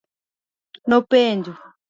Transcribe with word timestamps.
Nopenjo. 0.87 1.53